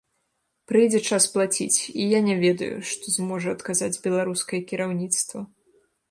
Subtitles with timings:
[0.69, 5.39] Прыйдзе час плаціць, і я не ведаю, што зможа адказаць беларускае кіраўніцтва.